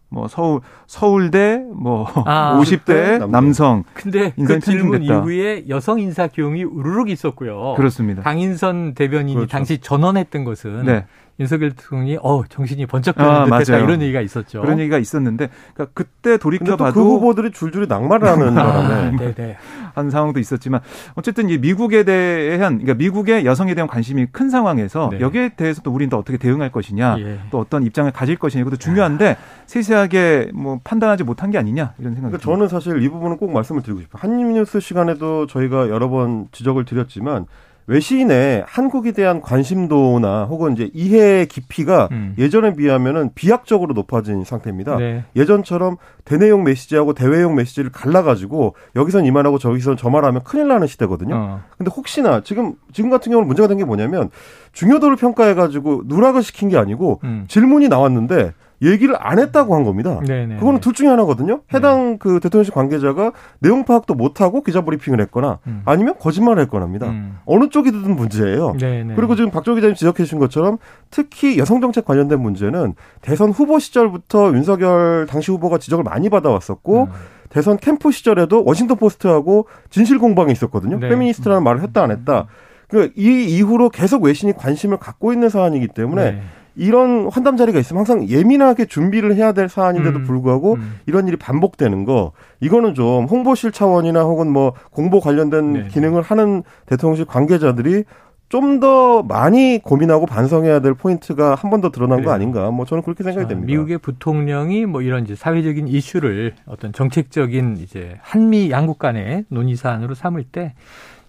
[0.09, 3.31] 뭐 서울 서울대 뭐 아, 50대 남성.
[3.33, 5.15] 남성 근데 그 질문 편중됐다.
[5.19, 7.75] 이후에 여성 인사 기용이 우르륵 있었고요.
[7.77, 8.23] 그렇습니다.
[8.23, 9.51] 강인선 대변인이 그렇죠.
[9.51, 11.07] 당시 전언했던 것은 네.
[11.41, 13.85] 윤석열 대통령이 어 정신이 번쩍 아, 드는 듯했다 맞아요.
[13.85, 14.61] 이런 얘기가 있었죠.
[14.61, 19.35] 그런 얘기가 있었는데 그러니까 그때 돌이켜 또그 봐도 후보들이 줄줄이 낙마를 하는 아, 바람에 네,
[19.35, 19.57] 네.
[19.95, 20.81] 한 상황도 있었지만
[21.15, 25.21] 어쨌든 이 미국에 대한 그러니까 미국의 여성에 대한 관심이 큰 상황에서 네.
[25.21, 27.39] 여기에 대해서 또 우리는 또 어떻게 대응할 것이냐 예.
[27.51, 32.37] 또 어떤 입장을 가질 것이냐 이것도 중요한데 세세하게 뭐 판단하지 못한 게 아니냐 이런 생각이
[32.37, 32.39] 그러니까.
[32.39, 34.21] 저는 사실 이 부분은 꼭 말씀을 드리고 싶어요.
[34.21, 37.47] 한입뉴스 시간에도 저희가 여러 번 지적을 드렸지만
[37.87, 42.35] 외신의 한국에 대한 관심도나 혹은 이제 이해 깊이가 음.
[42.39, 44.97] 예전에 비하면은 비약적으로 높아진 상태입니다.
[44.97, 45.25] 네.
[45.37, 51.35] 예전처럼 대내용 메시지하고 대외용 메시지를 갈라가지고 여기선 이만하고 저기선 저 말하면 큰일 나는 시대거든요.
[51.37, 51.61] 어.
[51.77, 54.31] 근데 혹시나 지금 지금 같은 경우는 문제가 된 게 뭐냐면
[54.73, 57.45] 중요도를 평가해가지고 누락을 시킨 게 아니고 음.
[57.49, 58.53] 질문이 나왔는데
[58.85, 60.21] 얘기를 안 했다고 한 겁니다.
[60.27, 60.57] 네네.
[60.57, 61.61] 그거는 둘 중에 하나거든요.
[61.73, 65.83] 해당 그 대통령실 관계자가 내용 파악도 못하고 기자 브리핑을 했거나 음.
[65.85, 67.09] 아니면 거짓말을 했거나 합니다.
[67.09, 67.39] 음.
[67.47, 68.75] 어느 쪽이든 문제예요.
[68.79, 69.15] 네네.
[69.15, 70.79] 그리고 지금 박조 기자님 지적해 주신 것처럼
[71.11, 77.09] 특히 여성 정책 관련된 문제는 대선 후보 시절부터 윤석열 당시 후보가 지적을 많이 받아왔었고 음.
[77.49, 80.99] 대선 캠프 시절에도 워싱턴 포스트하고 진실 공방이 있었거든요.
[80.99, 81.09] 네.
[81.09, 82.47] 페미니스트라는 말을 했다 안 했다.
[82.89, 86.43] 그 이 이후로 계속 외신이 관심을 갖고 있는 사안이기 때문에 네.
[86.77, 90.25] 이런 환담 자리가 있으면 항상 예민하게 준비를 해야 될 사안인데도 음.
[90.25, 90.95] 불구하고 음.
[91.07, 95.89] 이런 일이 반복되는 거 이거는 좀 홍보실 차원이나 혹은 뭐 공보 관련된 네.
[95.89, 98.05] 기능을 하는 대통령실 관계자들이
[98.51, 102.29] 좀 더 많이 고민하고 반성해야 될 포인트가 한 번 더 드러난 그래요.
[102.29, 103.67] 거 아닌가 뭐 저는 그렇게 생각이 자, 됩니다.
[103.67, 110.15] 미국의 부통령이 뭐 이런 이제 사회적인 이슈를 어떤 정책적인 이제 한미 양국 간의 논의 사안으로
[110.15, 110.75] 삼을 때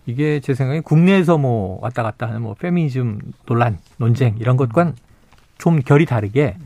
[0.06, 4.94] 이게 제 생각에 국내에서 뭐 왔다 갔다 하는 뭐 페미니즘 논란, 논쟁 이런 것과는
[5.58, 6.58] 좀 결이 다르게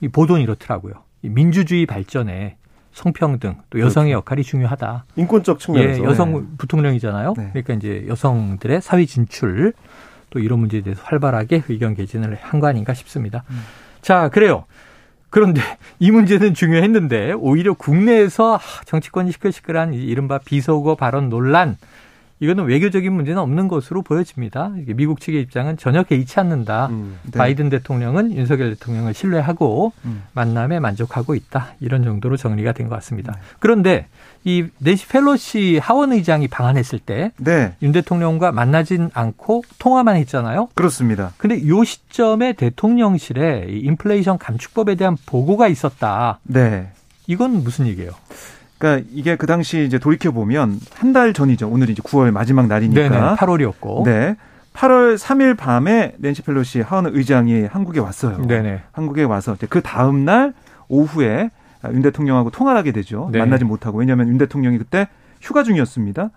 [0.00, 0.94] 이 보도는 이렇더라고요.
[1.22, 2.56] 이 민주주의 발전에
[2.92, 5.04] 성평등 또 여성의 역할이 중요하다.
[5.16, 7.34] 인권적 측면에서 예, 여성 부통령이잖아요.
[7.36, 7.48] 네.
[7.52, 9.72] 그러니까 이제 여성들의 사회 진출
[10.30, 13.44] 또 이런 문제에 대해서 활발하게 의견 개진을 한 거 아닌가 싶습니다.
[14.02, 14.64] 자, 그래요.
[15.30, 15.60] 그런데
[16.00, 21.76] 이 문제는 중요했는데 오히려 국내에서 하, 정치권이 시끌시끌한 이 이른바 비속어 발언 논란
[22.40, 24.72] 이거는 외교적인 문제는 없는 것으로 보여집니다.
[24.94, 26.86] 미국 측의 입장은 전혀 개의치 않는다.
[26.86, 27.18] 음.
[27.24, 27.38] 네.
[27.38, 30.22] 바이든 대통령은 윤석열 대통령을 신뢰하고 음.
[30.32, 31.74] 만남에 만족하고 있다.
[31.80, 33.36] 이런 정도로 정리가 된 것 같습니다.
[33.58, 34.06] 그런데
[34.44, 40.68] 이 낸시 펠로시 하원 의장이 방한했을 때 네, 윤 대통령과 만나진 않고 통화만 했잖아요.
[40.74, 41.32] 그렇습니다.
[41.36, 46.38] 근데 요 시점에 대통령실에 이 인플레이션 감축법에 대한 보고가 있었다.
[46.44, 46.88] 네.
[47.26, 48.12] 이건 무슨 얘기예요?
[48.78, 51.68] 그러니까 이게 그 당시 이제 돌이켜 보면 한 달 전이죠.
[51.68, 53.00] 오늘 이제 9월 마지막 날이니까.
[53.08, 53.16] 네네.
[53.36, 54.04] 8월이었고.
[54.04, 54.36] 네.
[54.74, 58.46] 8월 3일 밤에 낸시 펠로시 하원 의장이 한국에 왔어요.
[58.46, 58.82] 네네.
[58.92, 60.52] 한국에 와서 그 다음 날
[60.88, 61.50] 오후에
[61.92, 63.28] 윤 대통령하고 통화를 하게 되죠.
[63.32, 63.38] 네.
[63.38, 65.08] 만나지 못하고 왜냐하면 윤 대통령이 그때
[65.40, 66.30] 휴가 중이었습니다.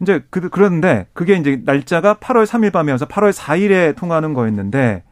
[0.00, 5.02] 이제 그 그런데 그게 이제 날짜가 8월 3일 밤이어서 8월 4일에 통화하는 거였는데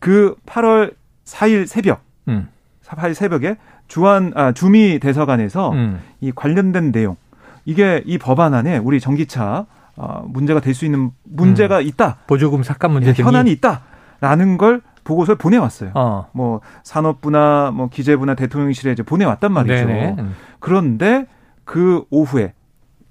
[0.00, 2.48] 그 8월 4일 새벽, 음.
[2.86, 3.56] 4일 새벽에
[3.88, 6.00] 주한 아 주미 대사관에서 음.
[6.20, 7.16] 이 관련된 내용
[7.64, 12.18] 이게 이 법안안에 우리 전기차 어, 문제가 될 수 있는 문제가 있다.
[12.26, 15.92] 보조금 삭감 문제 예, 현안이 있다라는 걸 보고서를 보내왔어요.
[15.94, 16.26] 어.
[16.32, 19.86] 뭐 산업부나 뭐 기재부나 대통령실에 이제 보내왔단 말이죠.
[19.86, 20.16] 네네.
[20.18, 20.34] 음.
[20.60, 21.26] 그런데
[21.64, 22.52] 그 오후에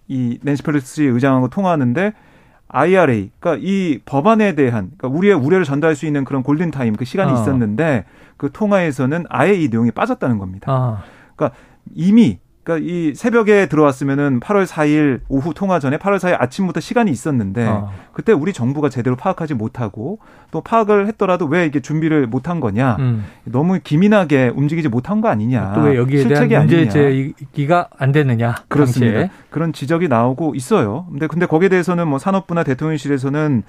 [0.08, 2.14] 이 낸시 펠로시 의장하고 통화하는데
[2.68, 7.06] IRA, 그러니까 이 법안에 대한 그러니까 우리의 우려를 전달할 수 있는 그런 골든 타임 그
[7.06, 7.36] 시간이 어.
[7.36, 8.06] 있었는데
[8.38, 10.72] 그 통화에서는 아예 이 내용이 빠졌다는 겁니다.
[10.72, 11.04] 아.
[11.94, 17.64] 이미 그러니까 이 새벽에 들어왔으면은 8월 4일 오후 통화 전에 8월 4일 아침부터 시간이 있었는데
[17.68, 17.92] 어.
[18.12, 20.18] 그때 우리 정부가 제대로 파악하지 못하고
[20.50, 23.26] 또 파악을 했더라도 왜 이게 준비를 못한 거냐 음.
[23.44, 26.90] 너무 기민하게 움직이지 못한 거 아니냐 또 왜 여기에 대한 실책이 문제.
[26.90, 29.14] 제기가 안 되느냐 그렇습니다.
[29.20, 29.32] 당시에.
[29.52, 31.06] 그런 지적이 나오고 있어요.
[31.12, 33.62] 근데 근데 거기에 대해서는 뭐 산업부나 대통령실에서는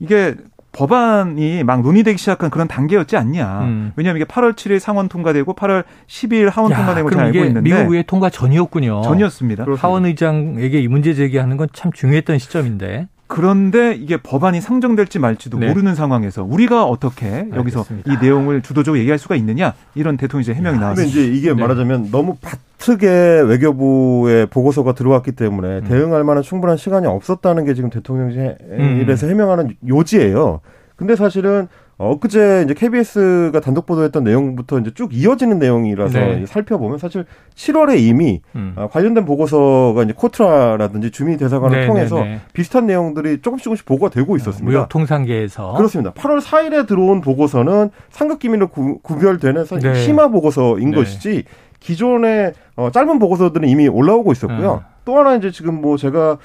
[0.00, 0.34] 이게
[0.76, 3.60] 법안이 막 논의되기 시작한 그런 단계였지 않냐.
[3.62, 3.92] 음.
[3.96, 7.92] 왜냐하면 이게 8월 7일 상원 통과되고 8월 12일 하원 야, 통과된 걸잘 알고 있는데 미국
[7.92, 9.02] 의회 통과 전이었군요.
[9.02, 9.64] 전이었습니다.
[9.78, 13.08] 하원 의장에게 이 문제 제기하는 건 참 중요했던 시점인데.
[13.28, 15.66] 그런데 이게 법안이 상정될지 말지도 네.
[15.68, 18.12] 모르는 상황에서 우리가 어떻게 여기서 알겠습니다.
[18.12, 21.10] 이 내용을 주도적으로 얘기할 수가 있느냐 이런 대통령실 해명이 근데 나왔습니다.
[21.20, 21.60] 이제 이게 네.
[21.60, 25.84] 말하자면 너무 바 트게 외교부의 보고서가 들어왔기 때문에 음.
[25.84, 28.56] 대응할 만한 충분한 시간이 없었다는 게 지금 대통령실에서
[29.26, 29.30] 음.
[29.30, 30.60] 해명하는 요지예요.
[30.96, 36.46] 근데 사실은 엊그제 이제 KBS가 단독 보도했던 내용부터 이제 쭉 이어지는 내용이라서 네.
[36.46, 38.74] 살펴보면 사실 7월에 이미 음.
[38.76, 42.40] 아, 관련된 보고서가 이제 코트라라든지 주민 대사관을 네, 통해서 네, 네.
[42.52, 44.70] 비슷한 내용들이 조금씩 조금씩 보고가 되고 있었습니다.
[44.70, 46.12] 무역 통상계에서 그렇습니다.
[46.12, 49.98] 8월 4일에 들어온 보고서는 상급 기밀로 구, 구별되는 사실 네.
[49.98, 50.96] 심화 보고서인 네.
[50.96, 51.44] 것이지
[51.86, 54.82] 기존의 어, 짧은 보고서들은 이미 올라오고 있었고요.
[54.84, 54.94] 음.
[55.04, 56.38] 또 하나 이제 지금 뭐 제가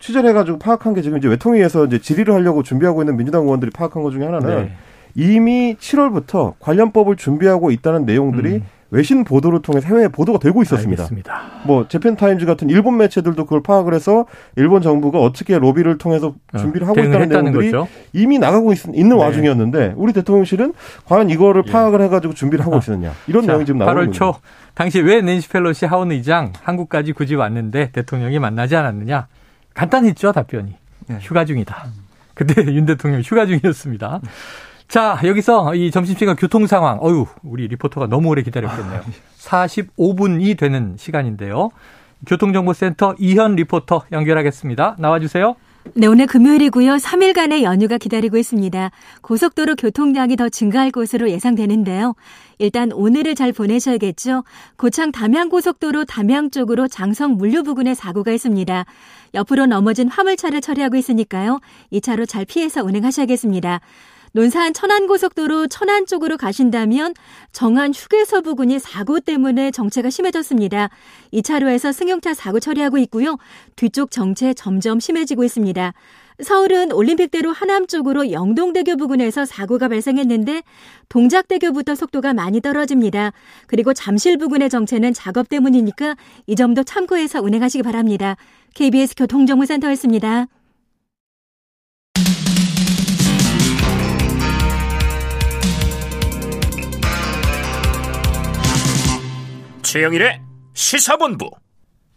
[0.00, 4.02] 취재를 해가지고 파악한 게 지금 이제 외통위에서 이제 질의를 하려고 준비하고 있는 민주당 의원들이 파악한
[4.02, 4.72] 것 중에 하나는 네.
[5.14, 8.66] 이미 7월부터 관련법을 준비하고 있다는 내용들이 음.
[8.90, 11.02] 외신 보도를 통해 해외 보도가 되고 있었습니다.
[11.02, 11.42] 알겠습니다.
[11.64, 14.24] 뭐 재팬 타임즈 같은 일본 매체들도 그걸 파악을 해서
[14.56, 17.88] 일본 정부가 어떻게 로비를 통해서 어, 준비를 어, 하고 있다는 내용들이 거죠?
[18.12, 19.14] 이미 나가고 있, 는 네.
[19.14, 20.72] 와중이었는데 우리 대통령실은
[21.04, 21.70] 과연 이거를 예.
[21.70, 22.78] 파악을 해가지고 준비를 하고 아.
[22.78, 24.34] 있었느냐 이런 자, 내용이 지금 나오고 8월 초
[24.74, 29.26] 당시 왜 낸시 펠로시 하원 의장 한국까지 굳이 왔는데 대통령이 만나지 않았느냐
[29.74, 30.76] 간단했죠 답변이
[31.08, 31.18] 네.
[31.20, 31.86] 휴가 중이다.
[32.34, 34.20] 그때 윤 대통령 휴가 중이었습니다.
[34.88, 36.98] 자, 여기서 이 점심시간 교통 상황.
[37.02, 39.02] 어유, 우리 리포터가 너무 오래 기다렸겠네요.
[39.38, 41.70] 45분이 되는 시간인데요.
[42.26, 44.96] 교통정보센터 이현 리포터 연결하겠습니다.
[44.98, 45.56] 나와주세요.
[45.94, 46.96] 네, 오늘 금요일이고요.
[46.96, 48.90] 3일간의 연휴가 기다리고 있습니다.
[49.20, 52.14] 고속도로 교통량이 더 증가할 것으로 예상되는데요.
[52.58, 54.44] 일단 오늘을 잘 보내셔야겠죠.
[54.76, 58.84] 고창 담양고속도로 담양 쪽으로 장성 물류 부근에 사고가 있습니다.
[59.34, 61.60] 옆으로 넘어진 화물차를 처리하고 있으니까요.
[61.90, 63.80] 이 차로 잘 피해서 운행하셔야겠습니다.
[64.32, 67.14] 논산 천안고속도로 천안 쪽으로 가신다면
[67.52, 70.90] 정안 휴게소 부근이 사고 때문에 정체가 심해졌습니다.
[71.30, 73.36] 이 차로에서 승용차 사고 처리하고 있고요.
[73.76, 75.92] 뒤쪽 정체 점점 심해지고 있습니다.
[76.40, 80.62] 서울은 올림픽대로 하남 쪽으로 영동대교 부근에서 사고가 발생했는데
[81.08, 83.32] 동작대교부터 속도가 많이 떨어집니다.
[83.66, 88.36] 그리고 잠실 부근의 정체는 작업 때문이니까 이 점도 참고해서 운행하시기 바랍니다.
[88.74, 90.46] KBS 교통정보센터였습니다.
[99.88, 100.40] 최영일의
[100.74, 101.50] 시사본부.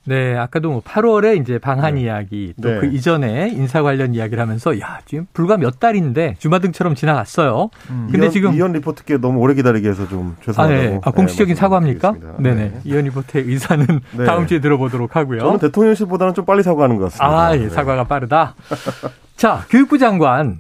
[0.03, 2.01] 네, 아까도 뭐 8월에 이제 방한 네.
[2.01, 2.91] 이야기 또그 네.
[2.91, 7.69] 이전에 인사 관련 이야기를 하면서 야 지금 불과 몇 달인데 주마등처럼 지나갔어요.
[7.91, 8.07] 음.
[8.11, 10.81] 근데 이현, 지금 이현 리포트께 너무 오래 기다리게 해서 좀 죄송하다고.
[10.81, 10.99] 아, 네.
[11.01, 12.15] 아 공식적인 네, 사과입니까?
[12.39, 12.55] 네네.
[12.55, 12.79] 네.
[12.83, 13.85] 이현 리포트의 의사는
[14.17, 14.25] 네.
[14.25, 15.39] 다음 주에 들어보도록 하고요.
[15.39, 17.47] 저는 대통령실보다는 좀 빨리 사과하는 것 같습니다.
[17.47, 18.55] 아, 예, 사과가 빠르다.
[19.37, 20.59] 자, 교육부 장관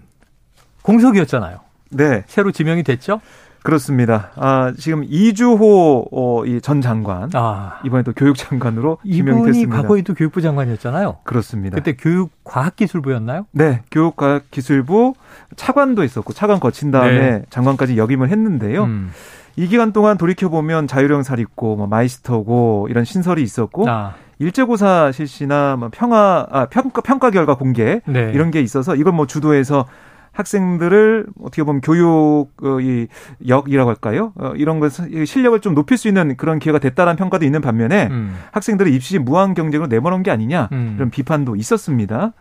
[0.83, 1.59] 공석이었잖아요.
[1.89, 2.23] 네.
[2.27, 3.19] 새로 지명이 됐죠?
[3.63, 4.31] 그렇습니다.
[4.35, 7.79] 아, 지금 이주호 어, 이전 장관 아.
[7.85, 9.81] 이번에 또 교육 장관으로 지명이 됐습니다.
[9.81, 11.17] 과거에도 교육부 장관이었잖아요.
[11.23, 11.75] 그렇습니다.
[11.75, 13.45] 그때 교육과학기술부였나요?
[13.51, 15.13] 네, 교육과학기술부
[15.55, 17.41] 차관도 있었고 차관 거친 다음에 네.
[17.49, 18.83] 장관까지 역임을 했는데요.
[18.83, 19.11] 음.
[19.57, 24.15] 이 기간 동안 돌이켜 보면 자율형 사립고, 뭐 마이스터고 이런 신설이 있었고 아.
[24.39, 28.31] 일제고사 실시나 뭐 평화 아, 평가 평가 결과 공개 네.
[28.33, 29.85] 이런 게 있어서 이걸 뭐 주도해서
[30.31, 33.07] 학생들을 어떻게 보면 교육 어, 이
[33.47, 34.33] 역이라고 할까요?
[34.35, 34.91] 어, 이런 것
[35.25, 38.35] 실력을 좀 높일 수 있는 그런 기회가 됐다라는 평가도 있는 반면에 음.
[38.51, 40.93] 학생들을 입시 무한 경쟁으로 내모는 게 아니냐 음.
[40.97, 42.33] 이런 비판도 있었습니다.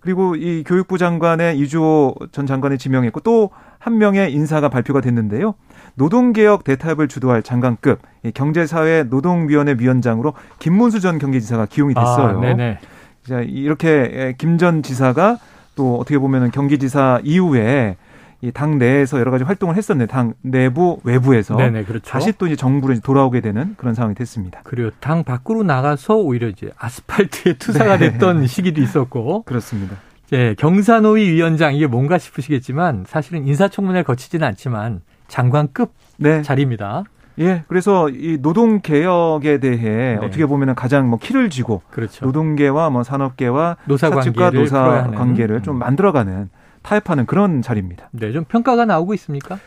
[0.00, 5.54] 그리고 이 교육부 장관의 이주호 전 장관을 지명했고 또 한 명의 인사가 발표가 됐는데요.
[5.94, 8.00] 노동개혁 대타협을 주도할 장관급
[8.34, 12.38] 경제사회 노동위원회 위원장으로 김문수 전 경기지사가 기용이 됐어요.
[12.38, 12.78] 아, 네네.
[13.24, 15.38] 자, 이렇게 김 전 지사가
[15.78, 17.96] 또 어떻게 보면은 경기지사 이후에
[18.40, 22.10] 이당 내에서 여러 가지 활동을 했었는데 당 내부 외부에서 네네, 그렇죠.
[22.10, 24.60] 다시 또 이제 정부로 이제 돌아오게 되는 그런 상황이 됐습니다.
[24.64, 28.10] 그리고 당 밖으로 나가서 오히려 이제 아스팔트에 투사가 네.
[28.10, 29.96] 됐던 시기도 있었고 그렇습니다.
[30.32, 36.42] 예, 경산호위 위원장 이게 뭔가 싶으시겠지만 사실은 인사청문회를 거치지는 않지만 장관급 네.
[36.42, 37.04] 자리입니다.
[37.40, 40.26] 예, 그래서 이 노동 개혁에 대해 네.
[40.26, 42.26] 어떻게 보면 은 가장 뭐 키를 쥐고 그렇죠.
[42.26, 45.78] 노동계와 뭐 산업계와 노사 관계를 노사 관계를 좀 음.
[45.78, 46.50] 만들어가는
[46.82, 48.08] 타협하는 그런 자리입니다.
[48.12, 49.58] 네, 좀 평가가 나오고 있습니까?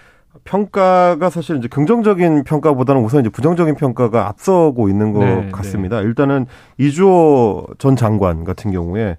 [0.43, 5.99] 평가가 사실 이제 긍정적인 평가보다는 우선 이제 부정적인 평가가 앞서고 있는 것 네, 같습니다.
[5.99, 6.03] 네.
[6.03, 6.45] 일단은
[6.77, 9.17] 이주호 전 장관 같은 경우에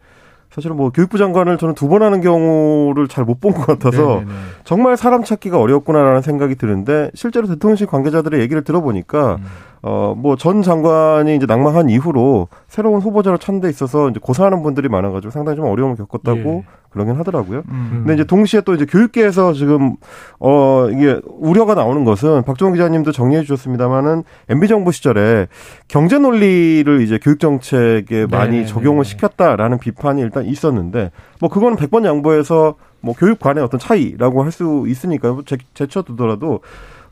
[0.52, 4.20] 사실은 뭐 교육부 장관을 저는 두 번 하는 경우를 잘 못 본 것 같아서 네네네.
[4.20, 4.32] 네, 네.
[4.64, 9.44] 정말 사람 찾기가 어렵구나라는 생각이 드는데 실제로 대통령실 관계자들의 얘기를 들어보니까 음.
[9.82, 14.88] 어 뭐 전 장관이 이제 낙마한 이후로 새로운 후보자를 찾는 데 있어서 이제 고사하는 분들이
[14.88, 16.64] 많아가지고 상당히 좀 어려움을 겪었다고 예.
[16.90, 17.62] 그러긴 하더라고요.
[17.68, 17.90] 음.
[18.04, 19.96] 근데 이제 동시에 또 이제 교육계에서 지금
[20.38, 25.48] 어 이게 우려가 나오는 것은 박종훈 기자님도 정리해 주셨습니다만은 MB 정부 시절에
[25.88, 29.10] 경제 논리를 이제 교육 정책에 많이 네, 적용을 네.
[29.10, 35.40] 시켰다라는 비판이 일단 있었는데 뭐 그거는 100번 양보해서 뭐 교육관의 어떤 차이라고 할 수 있으니까요.
[35.46, 36.60] 제, 제쳐두더라도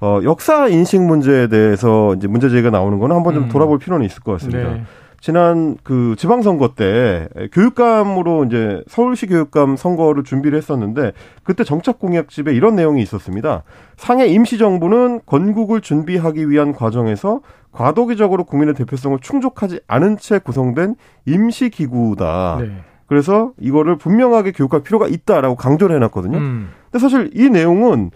[0.00, 3.48] 어, 역사 인식 문제에 대해서 이제 문제 제기가 나오는 거는 한번 좀 음.
[3.48, 4.72] 돌아볼 필요는 있을 것 같습니다.
[4.72, 4.82] 네.
[5.20, 12.74] 지난 그 지방선거 때 교육감으로 이제 서울시 교육감 선거를 준비를 했었는데 그때 정책 공약집에 이런
[12.74, 13.62] 내용이 있었습니다.
[13.98, 20.94] 상해 임시정부는 건국을 준비하기 위한 과정에서 과도기적으로 국민의 대표성을 충족하지 않은 채 구성된
[21.26, 22.58] 임시기구다.
[22.62, 22.70] 네.
[23.06, 26.38] 그래서 이거를 분명하게 교육할 필요가 있다라고 강조를 해놨거든요.
[26.38, 26.70] 음.
[26.90, 28.11] 근데 사실 이 내용은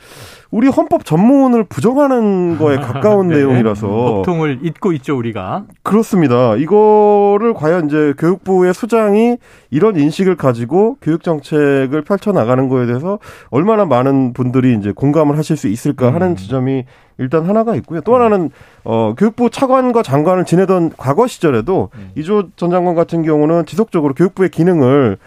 [0.51, 3.37] 우리 헌법 전문을 부정하는 거에 가까운 네.
[3.37, 5.65] 내용이라서 법통을 잊고 있죠 우리가.
[5.83, 6.57] 그렇습니다.
[6.57, 9.39] 이거를 과연 이제 교육부의 수장이
[9.71, 13.19] 이런 인식을 가지고 교육 정책을 펼쳐 나가는 거에 대해서
[13.51, 16.37] 얼마나 많은 분들이 이제 공감을 하실 수 있을까 하는 음.
[16.37, 16.85] 지점이
[17.19, 18.01] 일단 하나가 있고요.
[18.01, 18.51] 또 하나는
[18.85, 22.11] 어 교육부 차관과 장관을 지내던 과거 시절에도 음.
[22.17, 25.19] 이조 전 장관 같은 경우는 지속적으로 교육부의 기능을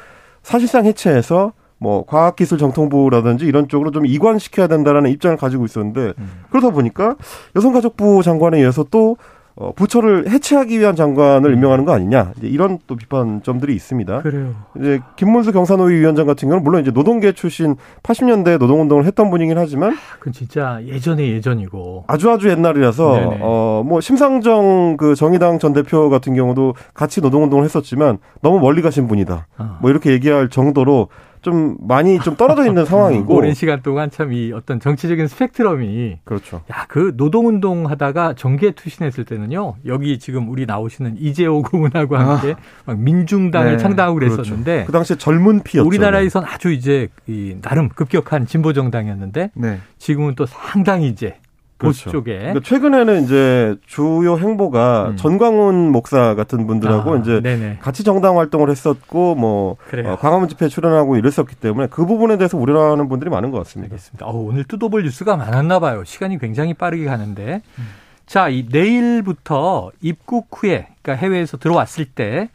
[0.41, 6.29] 사실상 해체해서 뭐 과학기술정통부라든지 이런 쪽으로 좀 이관시켜야 된다라는 입장을 가지고 있었는데 음.
[6.49, 7.15] 그러다 보니까
[7.55, 9.17] 여성가족부 장관에 의해서 또
[9.59, 14.21] 어, 부처를 해체하기 위한 장관을 임명하는 거 아니냐 이제 이런 또 비판점들이 있습니다.
[14.21, 14.53] 그래요.
[14.79, 19.95] 이제 김문수 경산노위 위원장 같은 경우는 물론 이제 노동계 출신 80년대 노동운동을 했던 분이긴 하지만
[20.19, 22.03] 그건 진짜 예전의 예전이고.
[22.05, 23.37] 아주 아주 옛날이라서.
[23.41, 29.47] 어뭐 심상정 그 정의당 전 대표 같은 경우도 같이 노동운동을 했었지만 너무 멀리 가신 분이다.
[29.57, 29.77] 어.
[29.81, 31.07] 뭐 이렇게 얘기할 정도로
[31.41, 36.61] 좀 많이 좀 떨어져 있는 상황이고 오랜 시간 동안 참 이 어떤 정치적인 스펙트럼이 그렇죠.
[36.71, 42.99] 야, 그 노동운동 하다가 정계 투신했을 때는요, 여기 지금 우리 나오시는 이재호 고문하고 함께 막
[42.99, 44.35] 민중당을 네, 창당하고 그렇죠.
[44.37, 45.87] 그랬었는데, 그 당시에 젊은 피였죠.
[45.87, 49.79] 우리나라에선 아주 이제 이 나름 급격한 진보 정당이었는데, 네.
[49.97, 51.35] 지금은 또 상당히 이제
[51.77, 52.11] 보수 그렇죠.
[52.11, 52.37] 쪽에.
[52.37, 55.15] 그러니까 최근에는 이제 주요 행보가 음.
[55.15, 57.77] 전광훈 목사 같은 분들하고 아, 이제 네네.
[57.81, 60.13] 같이 정당 활동을 했었고 뭐 그래요.
[60.13, 63.93] 어, 광화문 집회에 출연하고 이랬었기 때문에 그 부분에 대해서 우려하는 분들이 많은 것 같습니다.
[63.93, 64.25] 알겠습니다.
[64.25, 66.03] 어, 오늘 뜯어볼 뉴스가 많았나 봐요.
[66.03, 67.61] 시간이 굉장히 빠르게 가는데.
[67.79, 67.87] 음.
[68.25, 72.49] 자, 이 내일부터 입국 후에, 그러니까 해외에서 들어왔을 때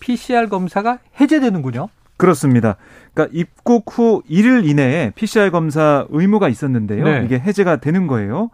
[0.00, 1.88] PCR 검사가 해제되는군요.
[2.16, 2.76] 그렇습니다.
[3.12, 7.04] 그러니까 입국 후 1일 이내에 PCR 검사 의무가 있었는데요.
[7.04, 7.22] 네.
[7.24, 8.50] 이게 해제가 되는 거예요.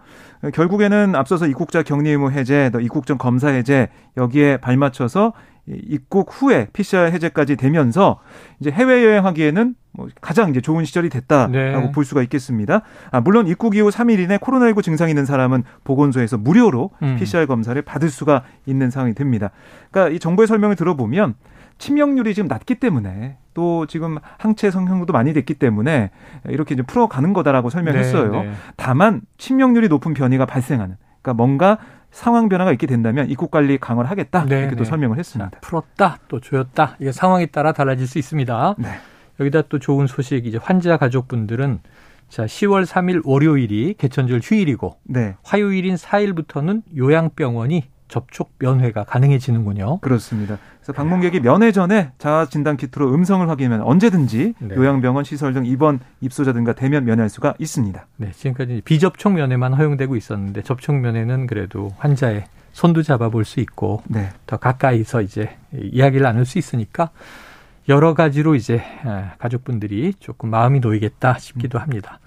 [0.55, 5.35] 결국에는 앞서서 입국자 격리 의무 해제, 또 입국 전 검사 해제 여기에 발맞춰서
[5.67, 8.19] 이 입국 후에 PCR 해제까지 되면서
[8.61, 11.93] 이제 해외 여행하기에는 뭐 가장 이제 좋은 시절이 됐다라고 네.
[11.93, 12.83] 볼 수가 있겠습니다.
[13.11, 17.17] 아, 물론 입국 이후 3일 이내 코로나19 증상이 있는 사람은 보건소에서 무료로 음.
[17.17, 19.51] PCR 검사를 받을 수가 있는 상황이 됩니다.
[19.91, 21.35] 그러니까 이 정부의 설명을 들어보면
[21.79, 26.11] 치명률이 지금 낮기 때문에 또 지금 항체 성형도 많이 됐기 때문에
[26.49, 28.33] 이렇게 이제 풀어가는 거다라고 설명했어요.
[28.33, 28.53] 네, 네.
[28.77, 31.79] 다만 치명률이 높은 변이가 발생하는 그러니까 뭔가
[32.11, 34.91] 상황 변화가 있게 된다면 입국 관리 강화를 하겠다 네, 이렇게 또 네.
[34.91, 35.59] 설명을 자, 했습니다.
[35.61, 36.97] 풀었다, 또 조였다.
[36.99, 38.75] 이게 상황에 따라 달라질 수 있습니다.
[38.79, 38.89] 네.
[39.39, 41.81] 여기다 또 좋은 소식, 이제 환자 가족분들은
[42.29, 50.01] 자, 10월 3일 월요일이 개천절 휴일이고 네, 화요일인 4일부터는 요양병원이 접촉 면회가 가능해지는군요.
[50.01, 50.59] 그렇습니다.
[50.79, 54.75] 그래서 방문객이 면회 전에 자아 진단 키트로 음성을 확인하면 언제든지 네.
[54.75, 58.07] 요양병원 시설 등 입원 입소자 등과 대면 면회할 수가 있습니다.
[58.17, 64.29] 네, 지금까지 비접촉 면회만 허용되고 있었는데 접촉 면회는 그래도 환자의 손도 잡아볼 수 있고 네.
[64.47, 67.11] 더 가까이서 이제 이야기를 나눌 수 있으니까
[67.89, 72.21] 여러 가지로 이제 아, 가족분들이 조금 마음이 놓이겠다 싶기도 합니다.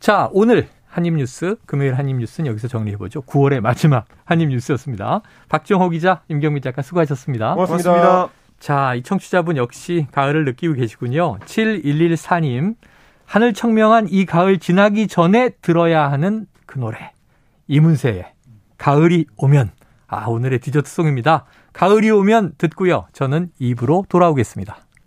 [0.00, 3.20] 자, 오늘 한입뉴스, 금요일 한입뉴스는 여기서 정리해보죠.
[3.20, 5.20] 9월의 마지막 한입뉴스였습니다.
[5.50, 7.52] 박정호 기자, 임경민 작가 수고하셨습니다.
[7.52, 7.90] 고맙습니다.
[7.90, 8.28] 고맙습니다.
[8.58, 11.38] 자, 이 청취자분 역시 가을을 느끼고 계시군요.
[11.40, 12.76] 7114님.
[13.26, 17.12] 하늘 청명한 이 가을 지나기 전에 들어야 하는 그 노래.
[17.68, 18.32] 이문세의
[18.78, 19.72] 가을이 오면.
[20.06, 21.44] 아, 오늘의 디저트송입니다.
[21.74, 23.06] 가을이 오면 듣고요.
[23.12, 24.78] 저는 입으로 돌아오겠습니다.